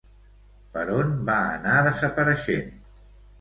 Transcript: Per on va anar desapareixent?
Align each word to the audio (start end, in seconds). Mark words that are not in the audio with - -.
Per 0.77 0.85
on 1.01 1.11
va 1.27 1.35
anar 1.59 1.77
desapareixent? 1.89 2.75